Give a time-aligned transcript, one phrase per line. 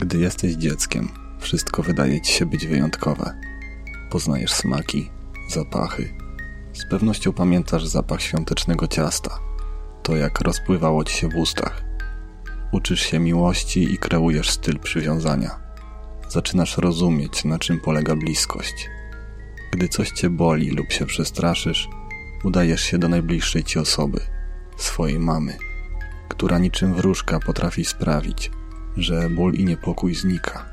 [0.00, 3.40] Gdy jesteś dzieckiem, wszystko wydaje ci się być wyjątkowe.
[4.10, 5.10] Poznajesz smaki,
[5.48, 6.14] zapachy,
[6.72, 9.38] z pewnością pamiętasz zapach świątecznego ciasta,
[10.02, 11.82] to jak rozpływało ci się w ustach.
[12.72, 15.60] Uczysz się miłości i kreujesz styl przywiązania.
[16.28, 18.88] Zaczynasz rozumieć, na czym polega bliskość.
[19.72, 21.88] Gdy coś cię boli lub się przestraszysz,
[22.44, 24.20] udajesz się do najbliższej ci osoby,
[24.76, 25.56] swojej mamy,
[26.28, 28.50] która niczym wróżka potrafi sprawić,
[28.96, 30.66] że ból i niepokój znika.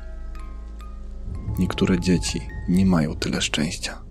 [1.58, 4.07] Niektóre dzieci nie mają tyle szczęścia.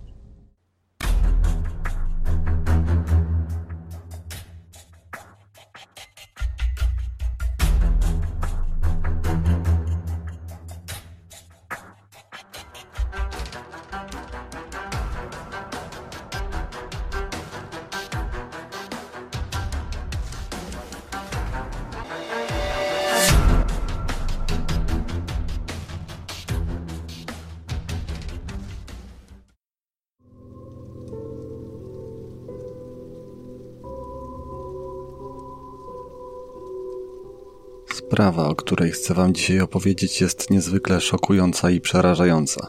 [38.18, 42.66] Sprawa, o której chcę Wam dzisiaj opowiedzieć, jest niezwykle szokująca i przerażająca,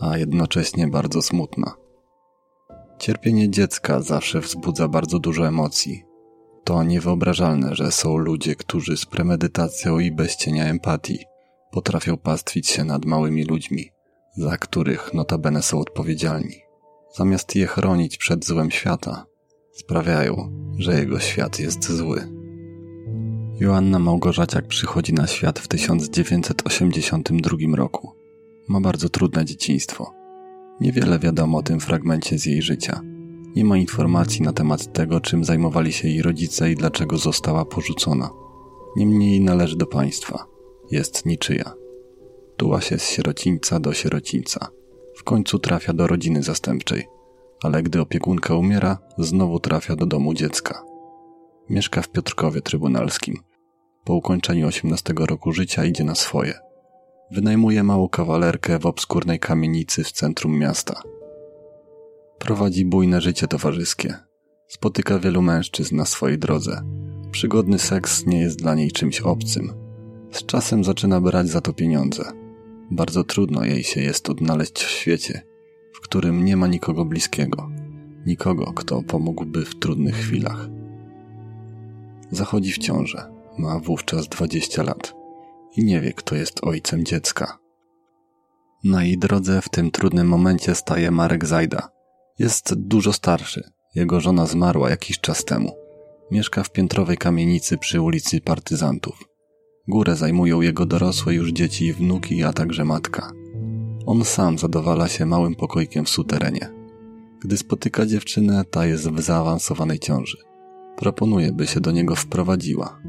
[0.00, 1.74] a jednocześnie bardzo smutna.
[2.98, 6.04] Cierpienie dziecka zawsze wzbudza bardzo dużo emocji.
[6.64, 11.18] To niewyobrażalne, że są ludzie, którzy z premedytacją i bez cienia empatii
[11.72, 13.90] potrafią pastwić się nad małymi ludźmi,
[14.36, 16.62] za których notabene są odpowiedzialni.
[17.16, 19.26] Zamiast je chronić przed złem świata,
[19.72, 22.37] sprawiają, że jego świat jest zły.
[23.60, 28.12] Joanna Małgorzaciak przychodzi na świat w 1982 roku.
[28.68, 30.14] Ma bardzo trudne dzieciństwo.
[30.80, 33.00] Niewiele wiadomo o tym fragmencie z jej życia.
[33.56, 38.30] Nie ma informacji na temat tego, czym zajmowali się jej rodzice i dlaczego została porzucona.
[38.96, 40.46] Niemniej należy do państwa.
[40.90, 41.72] Jest niczyja.
[42.56, 44.68] Tuła się z sierocińca do sierocińca.
[45.16, 47.06] W końcu trafia do rodziny zastępczej.
[47.62, 50.84] Ale gdy opiekunka umiera, znowu trafia do domu dziecka.
[51.70, 53.36] Mieszka w Piotrkowie Trybunalskim.
[54.04, 56.54] Po ukończeniu 18 roku życia idzie na swoje.
[57.30, 61.02] Wynajmuje małą kawalerkę w obskurnej kamienicy w centrum miasta.
[62.38, 64.14] Prowadzi bujne życie towarzyskie.
[64.68, 66.82] Spotyka wielu mężczyzn na swojej drodze.
[67.30, 69.72] Przygodny seks nie jest dla niej czymś obcym.
[70.30, 72.32] Z czasem zaczyna brać za to pieniądze.
[72.90, 75.42] Bardzo trudno jej się jest odnaleźć w świecie,
[75.94, 77.70] w którym nie ma nikogo bliskiego,
[78.26, 80.77] nikogo, kto pomógłby w trudnych chwilach.
[82.30, 83.30] Zachodzi w ciążę.
[83.58, 85.14] Ma wówczas 20 lat
[85.76, 87.58] i nie wie, kto jest ojcem dziecka.
[88.84, 91.88] Na jej drodze w tym trudnym momencie staje Marek Zajda.
[92.38, 93.70] Jest dużo starszy.
[93.94, 95.76] Jego żona zmarła jakiś czas temu.
[96.30, 99.24] Mieszka w piętrowej kamienicy przy ulicy Partyzantów.
[99.88, 103.32] Górę zajmują jego dorosłe już dzieci i wnuki, a także matka.
[104.06, 106.70] On sam zadowala się małym pokoikiem w suterenie.
[107.40, 110.47] Gdy spotyka dziewczynę, ta jest w zaawansowanej ciąży.
[110.98, 113.00] Proponuje, by się do niego wprowadziła.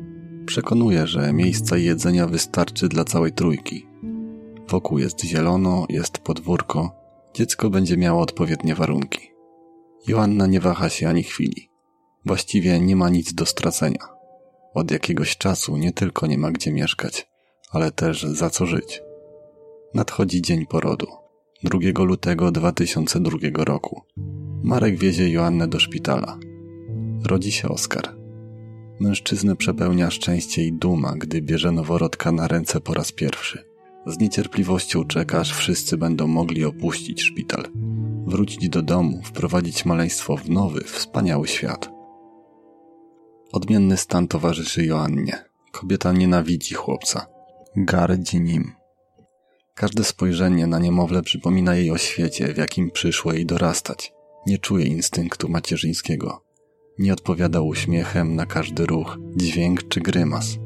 [0.46, 3.88] Przekonuje, że miejsca jedzenia wystarczy dla całej trójki.
[4.68, 6.92] Wokół jest zielono, jest podwórko,
[7.34, 9.20] dziecko będzie miało odpowiednie warunki.
[10.08, 11.70] Joanna nie waha się ani chwili.
[12.26, 14.08] Właściwie nie ma nic do stracenia.
[14.74, 17.28] Od jakiegoś czasu nie tylko nie ma gdzie mieszkać,
[17.72, 19.02] ale też za co żyć.
[19.94, 21.08] Nadchodzi dzień porodu.
[21.64, 24.02] 2 lutego 2002 roku.
[24.64, 26.49] Marek wiezie Joannę do szpitala.
[27.24, 28.16] Rodzi się Oskar.
[29.00, 33.64] Mężczyznę przepełnia szczęście i duma, gdy bierze noworodka na ręce po raz pierwszy.
[34.08, 37.64] Z niecierpliwością czeka, aż wszyscy będą mogli opuścić szpital,
[38.26, 41.90] wrócić do domu, wprowadzić maleństwo w nowy, wspaniały świat.
[43.52, 45.46] Odmienny stan towarzyszy Joannie.
[45.72, 47.26] Kobieta nienawidzi chłopca.
[47.76, 48.72] Gardzi nim.
[49.76, 54.14] Każde spojrzenie na niemowlę przypomina jej o świecie, w jakim przyszło jej dorastać.
[54.48, 56.49] Nie czuje instynktu macierzyńskiego.
[57.00, 60.58] Nie odpowiada uśmiechem na każdy ruch, dźwięk czy grymas.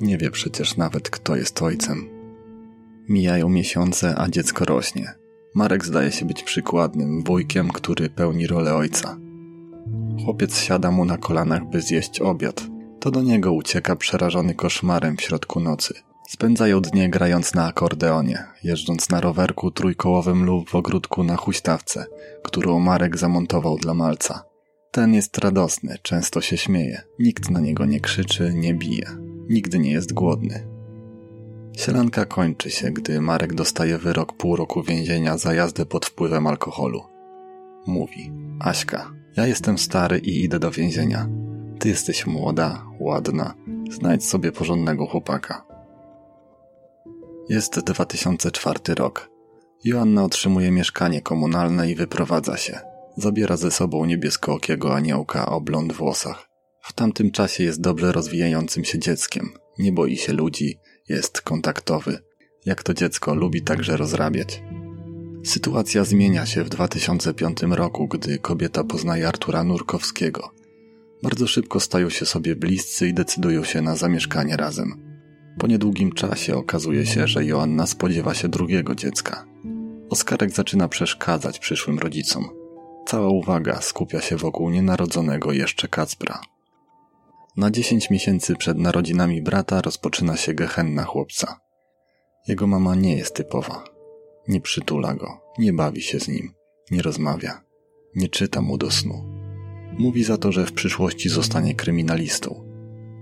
[0.00, 2.08] Nie wie przecież nawet, kto jest ojcem.
[3.08, 5.14] Mijają miesiące, a dziecko rośnie.
[5.54, 9.18] Marek zdaje się być przykładnym wujkiem, który pełni rolę ojca.
[10.24, 12.66] Chłopiec siada mu na kolanach, by zjeść obiad.
[13.00, 15.94] To do niego ucieka przerażony koszmarem w środku nocy.
[16.28, 22.06] Spędzają dnie grając na akordeonie, jeżdżąc na rowerku trójkołowym lub w ogródku na huśtawce,
[22.42, 24.53] którą Marek zamontował dla malca.
[24.94, 27.02] Ten jest radosny, często się śmieje.
[27.18, 29.06] Nikt na niego nie krzyczy, nie bije.
[29.48, 30.66] Nigdy nie jest głodny.
[31.76, 37.02] Sielanka kończy się, gdy Marek dostaje wyrok pół roku więzienia za jazdę pod wpływem alkoholu.
[37.86, 41.28] Mówi: Aśka, ja jestem stary i idę do więzienia.
[41.78, 43.54] Ty jesteś młoda, ładna,
[43.90, 45.64] znajdź sobie porządnego chłopaka.
[47.48, 49.30] Jest 2004 rok.
[49.84, 52.93] Joanna otrzymuje mieszkanie komunalne i wyprowadza się.
[53.16, 56.48] Zabiera ze sobą niebieskookiego aniołka o blond włosach.
[56.82, 59.52] W tamtym czasie jest dobrze rozwijającym się dzieckiem.
[59.78, 60.78] Nie boi się ludzi,
[61.08, 62.18] jest kontaktowy.
[62.66, 64.62] Jak to dziecko lubi także rozrabiać.
[65.44, 70.50] Sytuacja zmienia się w 2005 roku, gdy kobieta poznaje Artura Nurkowskiego.
[71.22, 74.94] Bardzo szybko stają się sobie bliscy i decydują się na zamieszkanie razem.
[75.58, 79.46] Po niedługim czasie okazuje się, że Joanna spodziewa się drugiego dziecka.
[80.10, 82.63] Oskarek zaczyna przeszkadzać przyszłym rodzicom.
[83.06, 86.40] Cała uwaga skupia się wokół nienarodzonego jeszcze Kacpra.
[87.56, 91.60] Na 10 miesięcy przed narodzinami brata rozpoczyna się gehenna chłopca.
[92.48, 93.84] Jego mama nie jest typowa.
[94.48, 96.54] Nie przytula go, nie bawi się z nim,
[96.90, 97.60] nie rozmawia,
[98.14, 99.24] nie czyta mu do snu.
[99.98, 102.64] Mówi za to, że w przyszłości zostanie kryminalistą.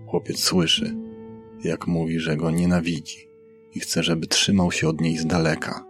[0.06, 0.96] Chłopiec słyszy,
[1.64, 3.29] jak mówi, że go nienawidzi
[3.75, 5.84] i chce, żeby trzymał się od niej z daleka.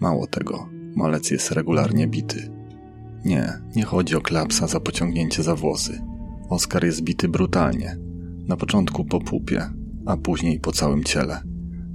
[0.00, 2.50] Mało tego, malec jest regularnie bity.
[3.24, 6.00] Nie, nie chodzi o klapsa za pociągnięcie za włosy.
[6.48, 7.98] Oskar jest bity brutalnie.
[8.48, 9.70] Na początku po pupie,
[10.06, 11.42] a później po całym ciele.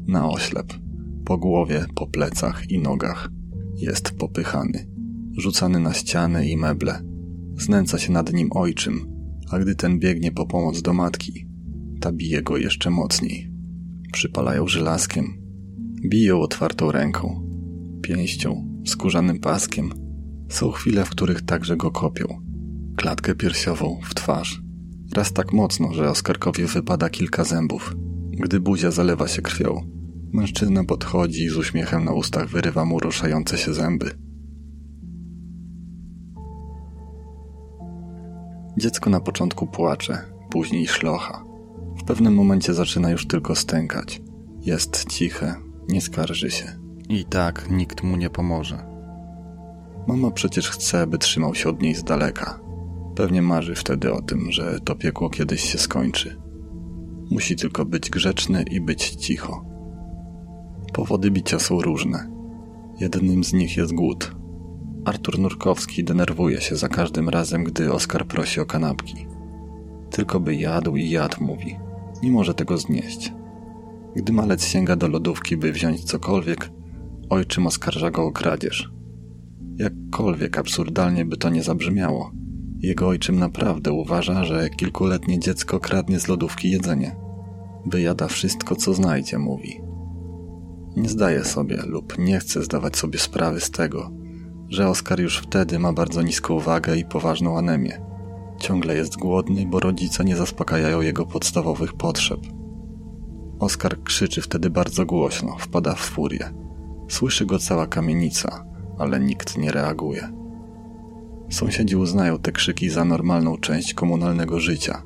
[0.07, 0.73] Na oślep.
[1.25, 3.29] Po głowie, po plecach i nogach.
[3.75, 4.87] Jest popychany.
[5.37, 7.01] Rzucany na ściany i meble.
[7.57, 9.17] Znęca się nad nim ojczym,
[9.51, 11.47] a gdy ten biegnie po pomoc do matki,
[11.99, 13.51] ta bije go jeszcze mocniej.
[14.13, 15.47] Przypalają żelazkiem.
[16.09, 17.49] Biją otwartą ręką,
[18.01, 19.93] pięścią, skórzanym paskiem.
[20.49, 22.41] Są chwile, w których także go kopią.
[22.95, 24.61] Klatkę piersiową, w twarz.
[25.15, 27.95] Raz tak mocno, że Oskarkowi wypada kilka zębów.
[28.31, 29.81] Gdy buzia zalewa się krwią,
[30.33, 34.11] mężczyzna podchodzi i z uśmiechem na ustach wyrywa mu ruszające się zęby.
[38.77, 40.17] Dziecko na początku płacze,
[40.49, 41.43] później szlocha.
[41.97, 44.21] W pewnym momencie zaczyna już tylko stękać.
[44.61, 45.55] Jest ciche,
[45.89, 46.86] nie skarży się.
[47.09, 48.85] I tak nikt mu nie pomoże.
[50.07, 52.59] Mama przecież chce, by trzymał się od niej z daleka.
[53.15, 56.41] Pewnie marzy wtedy o tym, że to piekło kiedyś się skończy.
[57.31, 59.65] Musi tylko być grzeczny i być cicho.
[60.93, 62.31] Powody bicia są różne.
[62.99, 64.35] Jednym z nich jest głód.
[65.05, 69.27] Artur Nurkowski denerwuje się za każdym razem, gdy Oskar prosi o kanapki.
[70.09, 71.79] Tylko by jadł i jadł, mówi.
[72.23, 73.33] Nie może tego znieść.
[74.15, 76.69] Gdy malec sięga do lodówki, by wziąć cokolwiek,
[77.29, 78.91] ojczym oskarża go o kradzież.
[79.75, 82.31] Jakkolwiek absurdalnie by to nie zabrzmiało,
[82.79, 87.15] jego ojczym naprawdę uważa, że kilkuletnie dziecko kradnie z lodówki jedzenie.
[87.85, 89.81] Wyjada wszystko, co znajdzie, mówi.
[90.95, 94.11] Nie zdaje sobie lub nie chce zdawać sobie sprawy z tego,
[94.69, 98.01] że Oskar już wtedy ma bardzo niską wagę i poważną anemię.
[98.59, 102.39] Ciągle jest głodny, bo rodzice nie zaspokajają jego podstawowych potrzeb.
[103.59, 106.53] Oskar krzyczy wtedy bardzo głośno, wpada w furię.
[107.07, 108.65] Słyszy go cała kamienica,
[108.99, 110.29] ale nikt nie reaguje.
[111.49, 115.03] Sąsiedzi uznają te krzyki za normalną część komunalnego życia.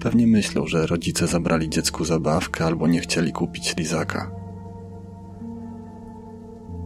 [0.00, 4.30] Pewnie myślą, że rodzice zabrali dziecku zabawkę albo nie chcieli kupić lizaka.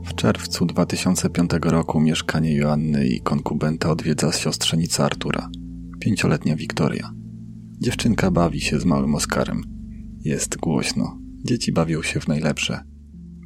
[0.04, 5.48] W czerwcu 2005 roku mieszkanie Joanny i konkubenta odwiedza siostrzenica Artura,
[6.00, 7.10] pięcioletnia Wiktoria.
[7.80, 9.62] Dziewczynka bawi się z małym Oskarem.
[10.24, 11.18] Jest głośno.
[11.44, 12.89] Dzieci bawią się w najlepsze.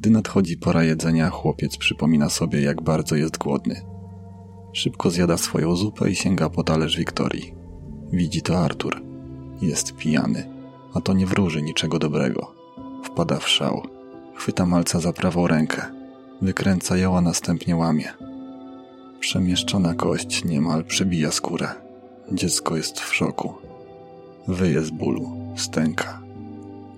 [0.05, 3.81] Gdy nadchodzi pora jedzenia, chłopiec przypomina sobie, jak bardzo jest głodny.
[4.73, 7.53] Szybko zjada swoją zupę i sięga po talerz Wiktorii.
[8.11, 9.01] Widzi to Artur.
[9.61, 10.49] Jest pijany,
[10.93, 12.55] a to nie wróży niczego dobrego.
[13.03, 13.81] Wpada w szał.
[14.35, 15.81] Chwyta malca za prawą rękę.
[16.41, 18.13] Wykręca ją, a następnie łamie.
[19.19, 21.67] Przemieszczona kość niemal przebija skórę.
[22.31, 23.53] Dziecko jest w szoku.
[24.47, 26.21] Wyje z bólu, stęka.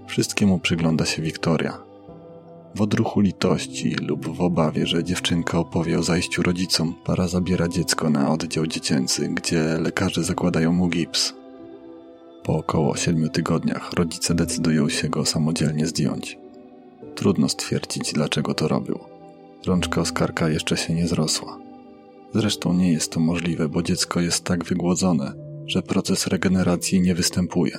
[0.08, 1.87] Wszystkiemu przygląda się Wiktoria.
[2.78, 8.10] W odruchu litości lub w obawie, że dziewczynka opowie o zajściu rodzicom, para zabiera dziecko
[8.10, 11.34] na oddział dziecięcy, gdzie lekarze zakładają mu gips.
[12.44, 16.38] Po około siedmiu tygodniach rodzice decydują się go samodzielnie zdjąć.
[17.16, 19.00] Trudno stwierdzić, dlaczego to robił.
[19.66, 21.60] Rączka Oskarka jeszcze się nie zrosła.
[22.34, 25.34] Zresztą nie jest to możliwe, bo dziecko jest tak wygłodzone,
[25.66, 27.78] że proces regeneracji nie występuje.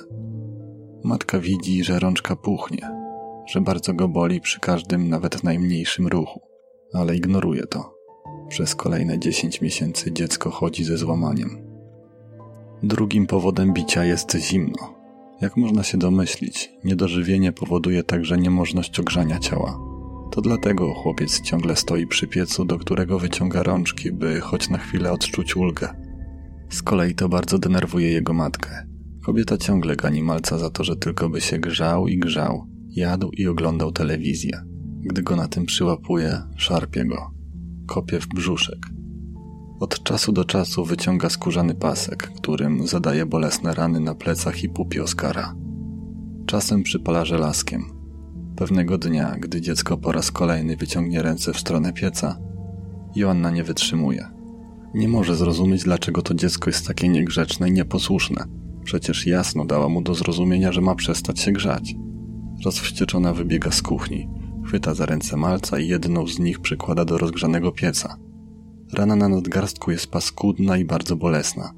[1.03, 2.98] Matka widzi, że rączka puchnie,
[3.51, 6.41] że bardzo go boli przy każdym, nawet najmniejszym ruchu,
[6.93, 7.95] ale ignoruje to.
[8.49, 11.49] Przez kolejne 10 miesięcy dziecko chodzi ze złamaniem.
[12.83, 14.99] Drugim powodem bicia jest zimno.
[15.41, 19.79] Jak można się domyślić, niedożywienie powoduje także niemożność ogrzania ciała.
[20.31, 25.11] To dlatego chłopiec ciągle stoi przy piecu, do którego wyciąga rączki, by choć na chwilę
[25.11, 25.89] odczuć ulgę.
[26.69, 28.69] Z kolei to bardzo denerwuje jego matkę.
[29.25, 33.47] Kobieta ciągle gani malca za to, że tylko by się grzał i grzał, jadł i
[33.47, 34.61] oglądał telewizję.
[35.01, 37.31] Gdy go na tym przyłapuje, szarpie go,
[37.87, 38.79] kopie w brzuszek.
[39.79, 45.03] Od czasu do czasu wyciąga skórzany pasek, którym zadaje bolesne rany na plecach i pupie
[45.03, 45.55] Oskara.
[46.45, 47.83] Czasem przypala żelazkiem.
[48.55, 52.37] Pewnego dnia, gdy dziecko po raz kolejny wyciągnie ręce w stronę pieca,
[53.15, 54.27] Joanna nie wytrzymuje.
[54.93, 58.45] Nie może zrozumieć, dlaczego to dziecko jest takie niegrzeczne i nieposłuszne.
[58.83, 61.95] Przecież jasno dała mu do zrozumienia, że ma przestać się grzać.
[62.65, 64.29] Rozwścieczona wybiega z kuchni,
[64.65, 68.17] chwyta za ręce malca i jedną z nich przykłada do rozgrzanego pieca.
[68.93, 71.73] Rana na nadgarstku jest paskudna i bardzo bolesna.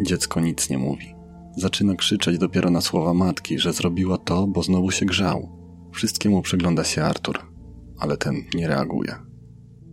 [0.00, 1.14] Dziecko nic nie mówi.
[1.56, 5.48] Zaczyna krzyczeć dopiero na słowa matki, że zrobiła to, bo znowu się grzał.
[5.92, 7.38] Wszystkiemu przygląda się Artur,
[7.98, 9.16] ale ten nie reaguje.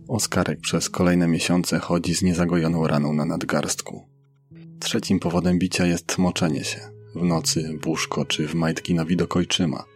[0.08, 4.02] Oskarek przez kolejne miesiące chodzi z niezagojoną raną na nadgarstku.
[4.80, 6.80] Trzecim powodem bicia jest moczenie się.
[7.14, 9.91] W nocy, w łóżko czy w majtki na widok ojczyma.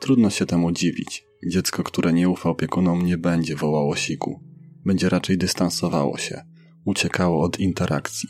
[0.00, 1.26] Trudno się temu dziwić.
[1.46, 4.40] Dziecko, które nie ufa opiekunom, nie będzie wołało siku.
[4.84, 6.44] Będzie raczej dystansowało się,
[6.84, 8.28] uciekało od interakcji.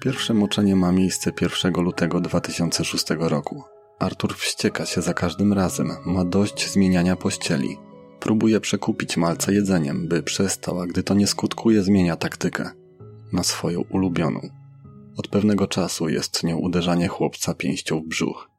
[0.00, 3.62] Pierwsze moczenie ma miejsce 1 lutego 2006 roku.
[3.98, 7.76] Artur wścieka się za każdym razem, ma dość zmieniania pościeli.
[8.20, 12.70] Próbuje przekupić malca jedzeniem, by przestał, a gdy to nie skutkuje, zmienia taktykę.
[13.32, 14.40] Na swoją ulubioną.
[15.16, 18.50] Od pewnego czasu jest nią uderzanie chłopca pięścią w brzuch.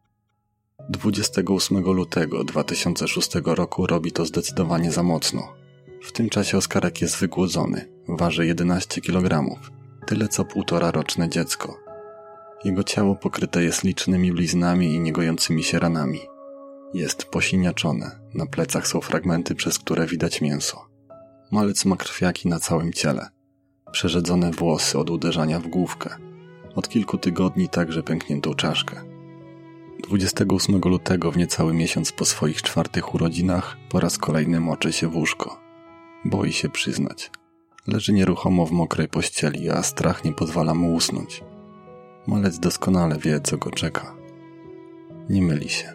[0.89, 5.53] 28 lutego 2006 roku robi to zdecydowanie za mocno.
[6.01, 9.59] W tym czasie Oskarek jest wygłodzony, waży 11 kg,
[10.05, 11.77] tyle co półtora roczne dziecko.
[12.63, 16.19] Jego ciało pokryte jest licznymi bliznami i niegojącymi się ranami.
[16.93, 20.85] Jest posiniaczone, na plecach są fragmenty, przez które widać mięso.
[21.51, 23.27] Malec ma krwiaki na całym ciele,
[23.91, 26.09] przerzedzone włosy od uderzania w główkę,
[26.75, 29.06] od kilku tygodni także pękniętą czaszkę.
[30.03, 35.15] 28 lutego, w niecały miesiąc po swoich czwartych urodzinach, po raz kolejny moczy się w
[35.15, 35.59] łóżko.
[36.25, 37.31] Boi się przyznać.
[37.87, 41.43] Leży nieruchomo w mokrej pościeli, a strach nie pozwala mu usnąć.
[42.27, 44.15] Malec doskonale wie, co go czeka.
[45.29, 45.93] Nie myli się.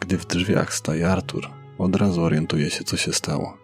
[0.00, 3.56] Gdy w drzwiach staje Artur, od razu orientuje się, co się stało.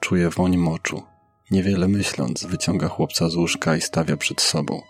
[0.00, 1.02] Czuje woń moczu.
[1.50, 4.82] Niewiele myśląc, wyciąga chłopca z łóżka i stawia przed sobą.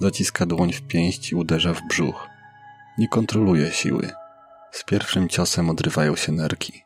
[0.00, 2.33] Zaciska dłoń w pięść i uderza w brzuch.
[2.98, 4.10] Nie kontroluje siły.
[4.70, 6.84] Z pierwszym ciosem odrywają się nerki.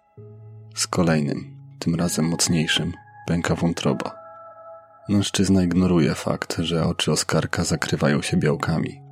[0.74, 2.92] Z kolejnym, tym razem mocniejszym,
[3.26, 4.14] pęka wątroba.
[5.08, 9.02] Mężczyzna ignoruje fakt, że oczy Oskarka zakrywają się białkami.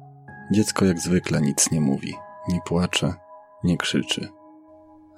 [0.53, 2.15] Dziecko jak zwykle nic nie mówi,
[2.49, 3.15] nie płacze,
[3.65, 4.29] nie krzyczy.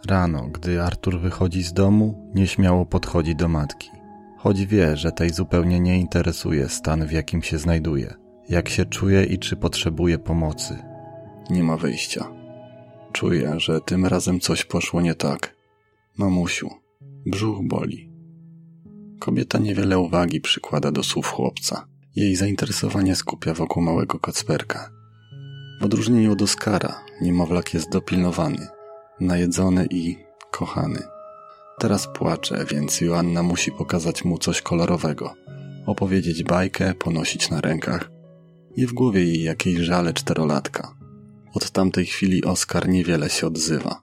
[0.06, 3.90] Rano, gdy Artur wychodzi z domu, nieśmiało podchodzi do matki.
[4.38, 8.14] Choć wie, że tej zupełnie nie interesuje stan, w jakim się znajduje,
[8.48, 10.87] jak się czuje i czy potrzebuje pomocy.
[11.50, 12.32] Nie ma wyjścia.
[13.12, 15.56] Czuję, że tym razem coś poszło nie tak.
[16.18, 16.70] Mamusiu,
[17.26, 18.10] brzuch boli.
[19.18, 21.86] Kobieta niewiele uwagi przykłada do słów chłopca.
[22.16, 24.90] Jej zainteresowanie skupia wokół małego kacperka.
[25.80, 28.66] W odróżnieniu od Oskara, niemowlak jest dopilnowany,
[29.20, 30.16] najedzony i
[30.50, 31.02] kochany.
[31.78, 35.34] Teraz płacze, więc Joanna musi pokazać mu coś kolorowego,
[35.86, 38.10] opowiedzieć bajkę, ponosić na rękach.
[38.76, 40.97] I w głowie jej jakiejś żale czterolatka.
[41.58, 44.02] Od tamtej chwili Oskar niewiele się odzywa.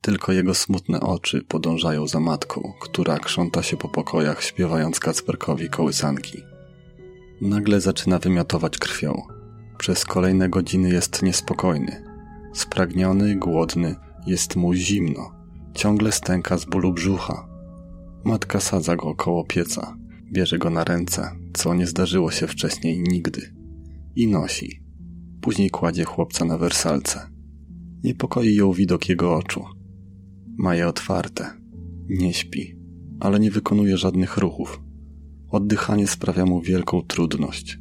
[0.00, 6.42] Tylko jego smutne oczy podążają za matką, która krząta się po pokojach, śpiewając Kacperkowi kołysanki.
[7.40, 9.22] Nagle zaczyna wymiotować krwią.
[9.78, 12.04] Przez kolejne godziny jest niespokojny.
[12.52, 13.96] Spragniony, głodny,
[14.26, 15.32] jest mu zimno.
[15.74, 17.48] Ciągle stęka z bólu brzucha.
[18.24, 19.96] Matka sadza go koło pieca,
[20.32, 23.54] bierze go na ręce, co nie zdarzyło się wcześniej nigdy.
[24.16, 24.83] I nosi.
[25.44, 27.20] Później kładzie chłopca na wersalce.
[28.04, 29.64] Niepokoi ją widok jego oczu.
[30.58, 31.50] Ma je otwarte.
[32.08, 32.76] Nie śpi,
[33.20, 34.80] ale nie wykonuje żadnych ruchów.
[35.50, 37.78] Oddychanie sprawia mu wielką trudność.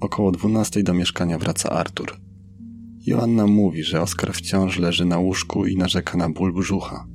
[0.00, 2.16] Około dwunastej do mieszkania wraca Artur.
[3.06, 7.06] Joanna mówi, że Oskar wciąż leży na łóżku i narzeka na ból brzucha.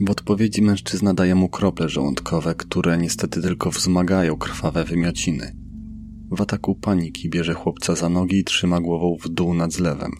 [0.00, 5.65] W odpowiedzi mężczyzna daje mu krople żołądkowe, które niestety tylko wzmagają krwawe wymiociny.
[6.30, 10.12] W ataku paniki bierze chłopca za nogi i trzyma głową w dół nad zlewem.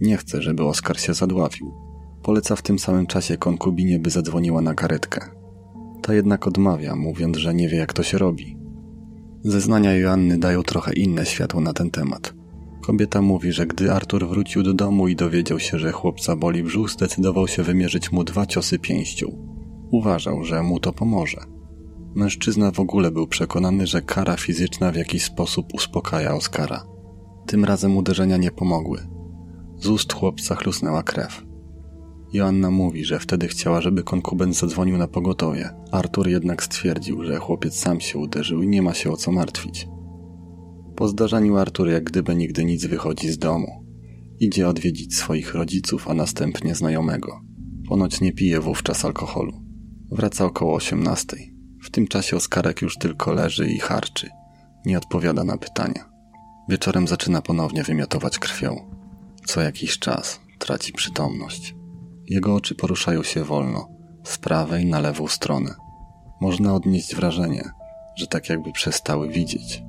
[0.00, 1.72] Nie chce, żeby Oskar się zadławił.
[2.22, 5.20] Poleca w tym samym czasie konkubinie, by zadzwoniła na karetkę.
[6.02, 8.56] Ta jednak odmawia, mówiąc, że nie wie jak to się robi.
[9.44, 12.34] Zeznania Joanny dają trochę inne światło na ten temat.
[12.80, 16.90] Kobieta mówi, że gdy Artur wrócił do domu i dowiedział się, że chłopca boli brzuch,
[16.90, 19.26] zdecydował się wymierzyć mu dwa ciosy pięścią.
[19.90, 21.57] Uważał, że mu to pomoże.
[22.18, 26.86] Mężczyzna w ogóle był przekonany, że kara fizyczna w jakiś sposób uspokaja Oskara.
[27.46, 28.98] Tym razem uderzenia nie pomogły.
[29.76, 31.42] Z ust chłopca chlusnęła krew.
[32.32, 35.70] Joanna mówi, że wtedy chciała, żeby konkubent zadzwonił na pogotowie.
[35.92, 39.88] Artur jednak stwierdził, że chłopiec sam się uderzył i nie ma się o co martwić.
[40.96, 43.84] Po zdarzeniu Artur jak gdyby nigdy nic wychodzi z domu.
[44.40, 47.40] Idzie odwiedzić swoich rodziców, a następnie znajomego.
[47.88, 49.52] Ponoć nie pije wówczas alkoholu.
[50.10, 51.57] Wraca około osiemnastej.
[51.88, 54.30] W tym czasie Oskarek już tylko leży i harczy.
[54.86, 56.08] Nie odpowiada na pytania.
[56.68, 58.90] Wieczorem zaczyna ponownie wymiotować krwią.
[59.46, 61.74] Co jakiś czas traci przytomność.
[62.26, 63.88] Jego oczy poruszają się wolno,
[64.24, 65.74] z prawej na lewą stronę.
[66.40, 67.70] Można odnieść wrażenie,
[68.16, 69.82] że tak jakby przestały widzieć.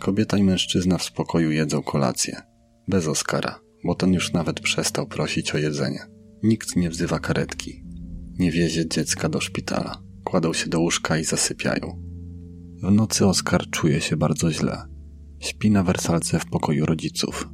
[0.00, 2.42] Kobieta i mężczyzna w spokoju jedzą kolację.
[2.88, 6.00] Bez Oskara, bo ten już nawet przestał prosić o jedzenie.
[6.42, 7.84] Nikt nie wzywa karetki.
[8.38, 10.09] Nie wiezie dziecka do szpitala.
[10.24, 12.02] Kładą się do łóżka i zasypiają.
[12.82, 14.82] W nocy Oskar czuje się bardzo źle.
[15.38, 17.48] Śpi na wersalce w pokoju rodziców.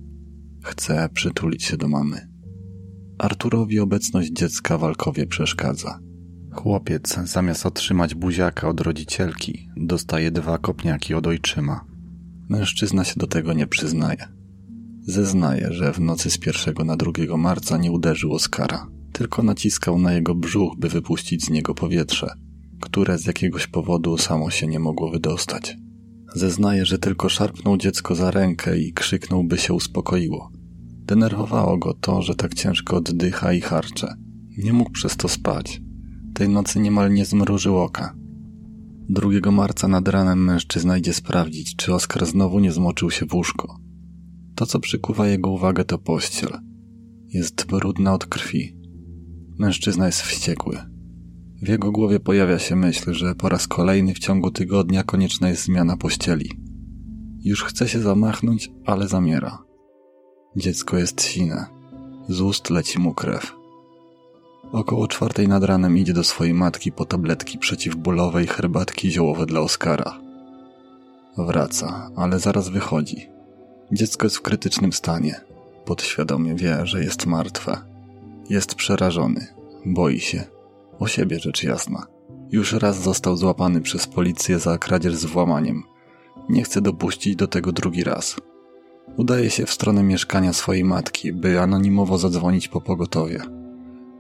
[0.65, 2.29] Chce przytulić się do mamy.
[3.19, 5.99] Arturowi obecność dziecka w alkowie przeszkadza.
[6.53, 11.85] Chłopiec, zamiast otrzymać buziaka od rodzicielki, dostaje dwa kopniaki od ojczyma.
[12.49, 14.29] Mężczyzna się do tego nie przyznaje.
[15.01, 20.13] Zeznaje, że w nocy z 1 na 2 marca nie uderzył Oskara, tylko naciskał na
[20.13, 22.27] jego brzuch, by wypuścić z niego powietrze,
[22.81, 25.77] które z jakiegoś powodu samo się nie mogło wydostać.
[26.35, 30.51] Zeznaje, że tylko szarpnął dziecko za rękę i krzyknął, by się uspokoiło.
[30.83, 34.15] Denerwowało go to, że tak ciężko oddycha i harcze.
[34.59, 35.81] Nie mógł przez to spać.
[36.35, 38.15] Tej nocy niemal nie zmrużył oka.
[39.09, 43.77] 2 marca nad ranem mężczyzna idzie sprawdzić, czy Oskar znowu nie zmoczył się w łóżko.
[44.55, 46.51] To, co przykuwa jego uwagę, to pościel.
[47.29, 48.77] Jest brudna od krwi.
[49.59, 50.96] Mężczyzna jest wściekły.
[51.67, 55.65] W jego głowie pojawia się myśl, że po raz kolejny w ciągu tygodnia konieczna jest
[55.65, 56.51] zmiana pościeli.
[57.45, 59.59] Już chce się zamachnąć, ale zamiera.
[60.57, 61.67] Dziecko jest sine.
[62.29, 63.55] Z ust leci mu krew.
[64.73, 69.61] Około czwartej nad ranem idzie do swojej matki po tabletki przeciwbólowe i herbatki ziołowe dla
[69.61, 70.21] Oskara.
[71.39, 73.29] Wraca, ale zaraz wychodzi.
[73.93, 75.41] Dziecko jest w krytycznym stanie.
[75.85, 77.79] Podświadomie wie, że jest martwe.
[78.51, 79.47] Jest przerażony.
[79.87, 80.56] Boi się.
[80.99, 82.07] O siebie rzecz jasna.
[82.51, 85.83] Już raz został złapany przez policję za kradzież z włamaniem.
[86.49, 88.37] Nie chce dopuścić do tego drugi raz.
[89.17, 93.43] Udaje się w stronę mieszkania swojej matki, by anonimowo zadzwonić po pogotowie.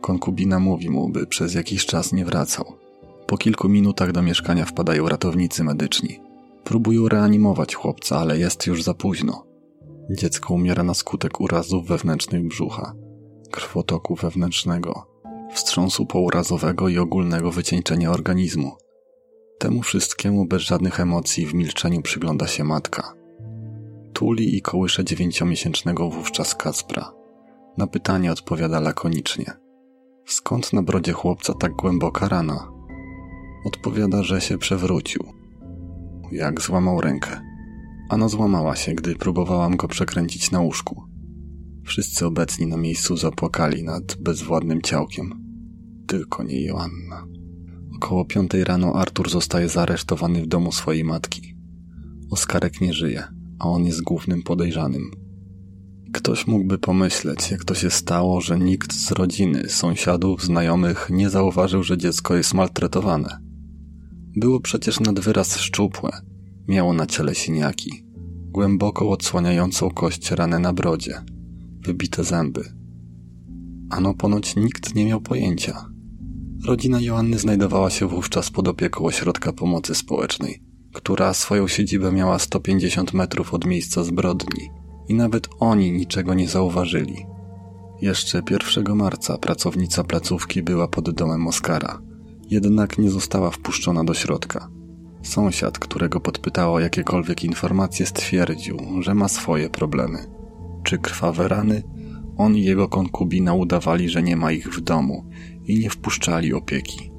[0.00, 2.72] Konkubina mówi mu, by przez jakiś czas nie wracał.
[3.26, 6.20] Po kilku minutach do mieszkania wpadają ratownicy medyczni.
[6.64, 9.46] Próbują reanimować chłopca, ale jest już za późno.
[10.10, 12.94] Dziecko umiera na skutek urazów wewnętrznych brzucha,
[13.50, 15.06] krwotoku wewnętrznego,
[15.52, 18.76] wstrząsu pourazowego i ogólnego wycieńczenia organizmu.
[19.58, 23.14] Temu wszystkiemu bez żadnych emocji w milczeniu przygląda się matka.
[24.12, 27.12] Tuli i kołysze dziewięciomiesięcznego wówczas Kacpra.
[27.76, 29.52] Na pytanie odpowiada lakonicznie.
[30.26, 32.72] Skąd na brodzie chłopca tak głęboka rana?
[33.66, 35.24] Odpowiada, że się przewrócił.
[36.32, 37.40] Jak złamał rękę.
[38.10, 41.05] Ano złamała się, gdy próbowałam go przekręcić na łóżku.
[41.96, 45.34] Wszyscy obecni na miejscu zapłakali nad bezwładnym ciałkiem.
[46.06, 47.26] Tylko nie Joanna.
[47.96, 51.56] Około piątej rano Artur zostaje zaaresztowany w domu swojej matki.
[52.30, 53.24] Oskarek nie żyje,
[53.58, 55.10] a on jest głównym podejrzanym.
[56.12, 61.82] Ktoś mógłby pomyśleć, jak to się stało, że nikt z rodziny, sąsiadów, znajomych nie zauważył,
[61.82, 63.38] że dziecko jest maltretowane.
[64.36, 66.10] Było przecież nad wyraz szczupłe,
[66.68, 68.06] miało na ciele siniaki,
[68.50, 71.22] głęboko odsłaniającą kość ranę na brodzie,
[71.86, 72.64] wybite zęby.
[73.90, 75.90] Ano ponoć nikt nie miał pojęcia.
[76.66, 83.12] Rodzina Joanny znajdowała się wówczas pod opieką ośrodka pomocy społecznej, która swoją siedzibę miała 150
[83.12, 84.70] metrów od miejsca zbrodni
[85.08, 87.26] i nawet oni niczego nie zauważyli.
[88.00, 88.42] Jeszcze
[88.74, 92.02] 1 marca pracownica placówki była pod domem Oskara,
[92.50, 94.68] jednak nie została wpuszczona do środka.
[95.22, 100.35] Sąsiad, którego podpytało jakiekolwiek informacje, stwierdził, że ma swoje problemy.
[100.86, 101.82] Czy krwawe rany?
[102.36, 105.24] On i jego konkubina udawali, że nie ma ich w domu
[105.64, 107.10] i nie wpuszczali opieki.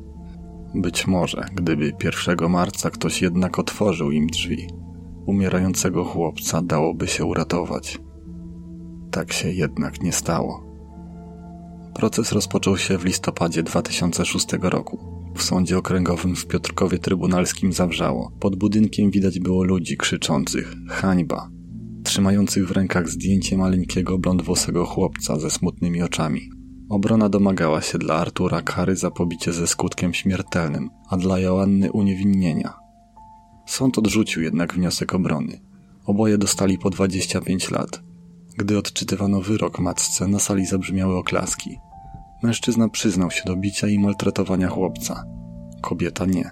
[0.76, 4.68] Być może, gdyby 1 marca ktoś jednak otworzył im drzwi,
[5.26, 8.00] umierającego chłopca dałoby się uratować.
[9.12, 10.64] Tak się jednak nie stało.
[11.96, 15.00] Proces rozpoczął się w listopadzie 2006 roku.
[15.36, 18.32] W sądzie okręgowym w Piotrkowie Trybunalskim zawrzało.
[18.40, 21.57] Pod budynkiem widać było ludzi krzyczących hańba,
[22.08, 26.50] trzymających w rękach zdjęcie maleńkiego blondwłosego chłopca ze smutnymi oczami.
[26.90, 32.74] Obrona domagała się dla Artura kary za pobicie ze skutkiem śmiertelnym, a dla Joanny uniewinnienia.
[33.66, 35.62] Sąd odrzucił jednak wniosek obrony.
[36.06, 38.02] Oboje dostali po 25 lat.
[38.58, 41.78] Gdy odczytywano wyrok matce, na sali zabrzmiały oklaski.
[42.44, 45.24] Mężczyzna przyznał się do bicia i maltretowania chłopca.
[45.82, 46.52] Kobieta nie.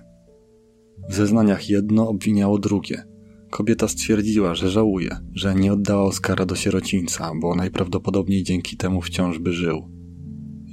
[1.09, 3.14] W zeznaniach jedno obwiniało drugie.
[3.55, 9.39] Kobieta stwierdziła, że żałuje, że nie oddała Oskara do sierocińca, bo najprawdopodobniej dzięki temu wciąż
[9.39, 9.89] by żył.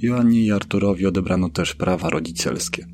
[0.01, 2.85] Joannie i Arturowi odebrano też prawa rodzicielskie.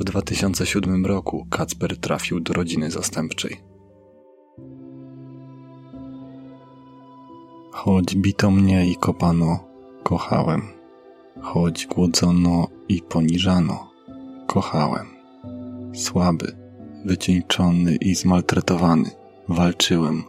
[0.00, 3.56] W 2007 roku Kacper trafił do rodziny zastępczej.
[7.72, 9.64] Choć bito mnie i kopano,
[10.02, 10.62] kochałem.
[11.42, 13.90] Choć głodzono i poniżano,
[14.46, 15.06] kochałem.
[15.94, 16.63] Słaby,
[17.04, 19.10] wycieńczony i zmaltretowany,
[19.48, 20.24] walczyłem.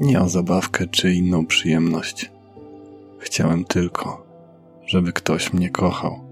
[0.00, 2.30] Nie o zabawkę czy inną przyjemność.
[3.18, 4.26] Chciałem tylko,
[4.86, 6.31] żeby ktoś mnie kochał.